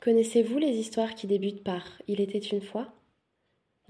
Connaissez-vous 0.00 0.56
les 0.56 0.78
histoires 0.78 1.14
qui 1.14 1.26
débutent 1.26 1.62
par 1.62 1.84
Il 2.08 2.22
était 2.22 2.38
une 2.38 2.62
fois 2.62 2.90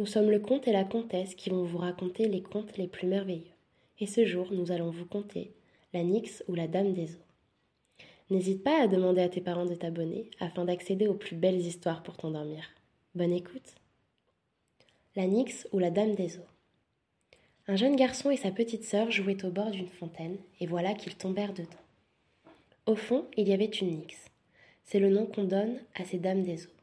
Nous 0.00 0.06
sommes 0.06 0.28
le 0.28 0.40
comte 0.40 0.66
et 0.66 0.72
la 0.72 0.82
comtesse 0.82 1.36
qui 1.36 1.50
vont 1.50 1.62
vous 1.62 1.78
raconter 1.78 2.26
les 2.26 2.42
contes 2.42 2.76
les 2.76 2.88
plus 2.88 3.06
merveilleux. 3.06 3.54
Et 4.00 4.08
ce 4.08 4.24
jour, 4.24 4.48
nous 4.50 4.72
allons 4.72 4.90
vous 4.90 5.04
conter 5.04 5.52
la 5.92 6.02
Nyx 6.02 6.42
ou 6.48 6.56
la 6.56 6.66
Dame 6.66 6.94
des 6.94 7.14
eaux. 7.14 8.04
N'hésite 8.28 8.64
pas 8.64 8.82
à 8.82 8.88
demander 8.88 9.20
à 9.20 9.28
tes 9.28 9.40
parents 9.40 9.66
de 9.66 9.76
t'abonner 9.76 10.28
afin 10.40 10.64
d'accéder 10.64 11.06
aux 11.06 11.14
plus 11.14 11.36
belles 11.36 11.60
histoires 11.60 12.02
pour 12.02 12.16
t'endormir. 12.16 12.64
Bonne 13.14 13.32
écoute 13.32 13.76
La 15.14 15.28
Nyx 15.28 15.68
ou 15.70 15.78
la 15.78 15.92
Dame 15.92 16.16
des 16.16 16.38
eaux. 16.38 16.50
Un 17.68 17.76
jeune 17.76 17.94
garçon 17.94 18.32
et 18.32 18.36
sa 18.36 18.50
petite 18.50 18.82
sœur 18.82 19.12
jouaient 19.12 19.44
au 19.44 19.50
bord 19.50 19.70
d'une 19.70 19.86
fontaine, 19.86 20.38
et 20.58 20.66
voilà 20.66 20.94
qu'ils 20.94 21.14
tombèrent 21.14 21.54
dedans. 21.54 21.70
Au 22.86 22.96
fond, 22.96 23.26
il 23.36 23.48
y 23.48 23.52
avait 23.52 23.66
une 23.66 23.96
Nyx. 23.96 24.29
C'est 24.90 24.98
le 24.98 25.08
nom 25.08 25.24
qu'on 25.24 25.44
donne 25.44 25.78
à 25.94 26.04
ces 26.04 26.18
dames 26.18 26.42
des 26.42 26.66
eaux. 26.66 26.76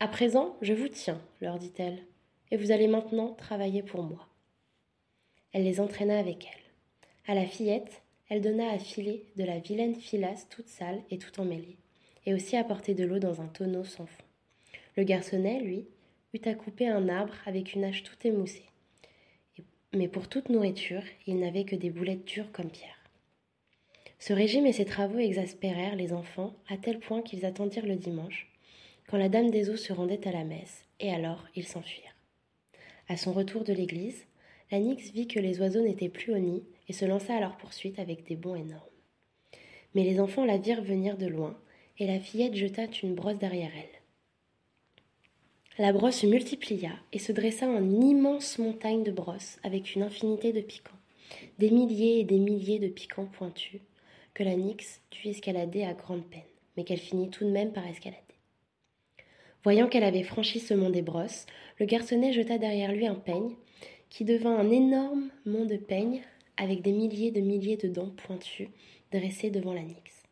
À 0.00 0.06
présent, 0.06 0.54
je 0.60 0.74
vous 0.74 0.88
tiens, 0.88 1.18
leur 1.40 1.58
dit-elle, 1.58 1.96
et 2.50 2.58
vous 2.58 2.72
allez 2.72 2.88
maintenant 2.88 3.32
travailler 3.32 3.82
pour 3.82 4.02
moi. 4.02 4.28
Elle 5.54 5.64
les 5.64 5.80
entraîna 5.80 6.18
avec 6.18 6.44
elle. 6.44 7.32
À 7.32 7.34
la 7.34 7.46
fillette, 7.46 8.02
elle 8.28 8.42
donna 8.42 8.70
à 8.70 8.78
filer 8.78 9.24
de 9.36 9.44
la 9.44 9.60
vilaine 9.60 9.94
filasse 9.94 10.46
toute 10.50 10.68
sale 10.68 11.00
et 11.10 11.16
tout 11.16 11.40
emmêlée, 11.40 11.78
et 12.26 12.34
aussi 12.34 12.54
à 12.58 12.64
porter 12.64 12.92
de 12.92 13.06
l'eau 13.06 13.18
dans 13.18 13.40
un 13.40 13.48
tonneau 13.48 13.84
sans 13.84 14.04
fond. 14.04 14.24
Le 14.98 15.04
garçonnet, 15.04 15.60
lui, 15.60 15.86
eut 16.34 16.46
à 16.46 16.52
couper 16.52 16.86
un 16.86 17.08
arbre 17.08 17.32
avec 17.46 17.72
une 17.72 17.84
hache 17.84 18.02
toute 18.02 18.26
émoussée. 18.26 18.66
Mais 19.94 20.08
pour 20.08 20.28
toute 20.28 20.50
nourriture, 20.50 21.04
il 21.26 21.40
n'avait 21.40 21.64
que 21.64 21.76
des 21.76 21.88
boulettes 21.88 22.26
dures 22.26 22.52
comme 22.52 22.68
pierre. 22.68 23.01
Ce 24.22 24.32
régime 24.32 24.66
et 24.66 24.72
ses 24.72 24.84
travaux 24.84 25.18
exaspérèrent 25.18 25.96
les 25.96 26.12
enfants 26.12 26.54
à 26.68 26.76
tel 26.76 27.00
point 27.00 27.22
qu'ils 27.22 27.44
attendirent 27.44 27.86
le 27.86 27.96
dimanche, 27.96 28.46
quand 29.08 29.16
la 29.16 29.28
dame 29.28 29.50
des 29.50 29.68
eaux 29.68 29.76
se 29.76 29.92
rendait 29.92 30.28
à 30.28 30.30
la 30.30 30.44
messe, 30.44 30.84
et 31.00 31.10
alors 31.10 31.44
ils 31.56 31.66
s'enfuirent. 31.66 32.14
À 33.08 33.16
son 33.16 33.32
retour 33.32 33.64
de 33.64 33.72
l'église, 33.72 34.24
la 34.70 34.78
Nyx 34.78 35.10
vit 35.10 35.26
que 35.26 35.40
les 35.40 35.58
oiseaux 35.58 35.82
n'étaient 35.82 36.08
plus 36.08 36.32
au 36.32 36.38
nid 36.38 36.62
et 36.88 36.92
se 36.92 37.04
lança 37.04 37.34
à 37.34 37.40
leur 37.40 37.56
poursuite 37.56 37.98
avec 37.98 38.24
des 38.24 38.36
bonds 38.36 38.54
énormes. 38.54 38.80
Mais 39.96 40.04
les 40.04 40.20
enfants 40.20 40.44
la 40.44 40.56
virent 40.56 40.84
venir 40.84 41.16
de 41.16 41.26
loin, 41.26 41.58
et 41.98 42.06
la 42.06 42.20
fillette 42.20 42.54
jeta 42.54 42.84
une 43.02 43.16
brosse 43.16 43.38
derrière 43.38 43.72
elle. 43.76 45.84
La 45.84 45.92
brosse 45.92 46.18
se 46.18 46.26
multiplia 46.26 46.92
et 47.12 47.18
se 47.18 47.32
dressa 47.32 47.66
en 47.66 47.78
une 47.78 48.04
immense 48.04 48.58
montagne 48.58 49.02
de 49.02 49.10
brosses 49.10 49.58
avec 49.64 49.96
une 49.96 50.04
infinité 50.04 50.52
de 50.52 50.60
piquants, 50.60 50.92
des 51.58 51.72
milliers 51.72 52.20
et 52.20 52.24
des 52.24 52.38
milliers 52.38 52.78
de 52.78 52.86
piquants 52.86 53.26
pointus, 53.26 53.80
que 54.34 54.42
la 54.42 54.56
Nyx 54.56 55.00
dut 55.10 55.28
escalader 55.28 55.84
à 55.84 55.94
grande 55.94 56.24
peine, 56.24 56.42
mais 56.76 56.84
qu'elle 56.84 56.98
finit 56.98 57.30
tout 57.30 57.44
de 57.44 57.50
même 57.50 57.72
par 57.72 57.86
escalader. 57.86 58.20
Voyant 59.64 59.88
qu'elle 59.88 60.04
avait 60.04 60.24
franchi 60.24 60.58
ce 60.58 60.74
mont 60.74 60.90
des 60.90 61.02
brosses, 61.02 61.46
le 61.78 61.86
garçonnet 61.86 62.32
jeta 62.32 62.58
derrière 62.58 62.92
lui 62.92 63.06
un 63.06 63.14
peigne, 63.14 63.54
qui 64.10 64.24
devint 64.24 64.56
un 64.56 64.70
énorme 64.70 65.30
mont 65.46 65.64
de 65.64 65.76
peignes 65.76 66.22
avec 66.56 66.82
des 66.82 66.92
milliers 66.92 67.30
de 67.30 67.40
milliers 67.40 67.76
de 67.76 67.88
dents 67.88 68.10
pointues 68.10 68.68
dressées 69.10 69.50
devant 69.50 69.72
la 69.72 69.82
Nyx. 69.82 70.24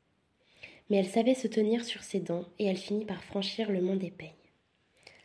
Mais 0.89 0.97
elle 0.97 1.07
savait 1.07 1.35
se 1.35 1.47
tenir 1.47 1.85
sur 1.85 2.03
ses 2.03 2.21
dents 2.21 2.45
et 2.59 2.67
elle 2.67 2.77
finit 2.77 3.05
par 3.05 3.23
franchir 3.23 3.71
le 3.71 3.81
mont 3.81 3.97
des 3.97 4.11
peignes. 4.11 4.31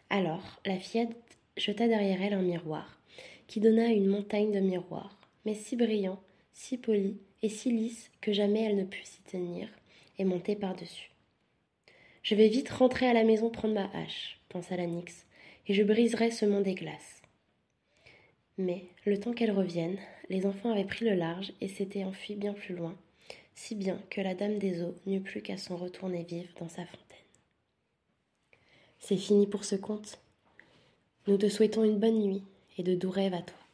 Alors, 0.10 0.62
la 0.66 0.78
fillette 0.78 1.16
jeta 1.58 1.88
derrière 1.88 2.22
elle 2.22 2.34
un 2.34 2.42
miroir, 2.42 3.00
qui 3.48 3.60
donna 3.60 3.88
une 3.88 4.08
montagne 4.08 4.52
de 4.52 4.60
miroirs, 4.60 5.20
mais 5.46 5.56
si 5.56 5.76
brillants, 5.76 6.22
si 6.56 6.78
polis 6.78 7.16
et 7.44 7.50
si 7.50 7.70
lisse 7.70 8.10
que 8.22 8.34
jamais 8.34 8.64
elle 8.64 8.78
ne 8.78 8.86
put 8.86 9.04
s'y 9.04 9.22
tenir 9.24 9.68
et 10.18 10.24
monter 10.24 10.56
par-dessus. 10.56 11.12
Je 12.24 12.34
vais 12.34 12.48
vite 12.48 12.70
rentrer 12.70 13.08
à 13.08 13.14
la 13.14 13.24
maison 13.24 13.52
prendre 13.52 13.76
ma 13.76 13.92
hache, 13.94 14.40
pensa 14.50 14.76
la 14.76 14.88
Nyx, 14.88 15.26
et 15.68 15.74
je 15.74 15.84
briserai 15.84 16.32
ce 16.32 16.46
monde 16.46 16.64
des 16.64 16.74
glaces. 16.74 17.22
Mais, 18.58 18.86
le 19.06 19.20
temps 19.20 19.34
qu'elle 19.34 19.52
revienne, 19.52 19.98
les 20.30 20.46
enfants 20.46 20.72
avaient 20.72 20.86
pris 20.86 21.06
le 21.06 21.14
large 21.14 21.52
et 21.62 21.68
s'étaient 21.68 22.06
enfuis 22.06 22.36
bien 22.36 22.54
plus 22.54 22.74
loin, 22.74 22.96
si 23.54 23.76
bien 23.76 24.02
que 24.10 24.22
la 24.22 24.34
dame 24.34 24.58
des 24.58 24.82
eaux 24.82 24.96
n'eut 25.06 25.22
plus 25.22 25.42
qu'à 25.42 25.58
s'en 25.58 25.76
retourner 25.76 26.24
vive 26.24 26.52
dans 26.60 26.70
sa 26.70 26.86
fontaine. 26.86 27.02
C'est 29.00 29.18
fini 29.18 29.46
pour 29.46 29.66
ce 29.66 29.76
conte. 29.76 30.20
Nous 31.28 31.38
te 31.38 31.50
souhaitons 31.50 31.84
une 31.84 32.00
bonne 32.00 32.22
nuit 32.22 32.44
et 32.78 32.84
de 32.84 32.96
doux 32.96 33.12
rêves 33.12 33.34
à 33.34 33.42
toi. 33.42 33.65